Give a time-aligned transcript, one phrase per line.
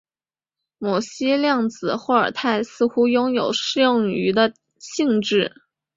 [0.79, 5.51] 某些量子霍尔态似乎拥有适用于的性质。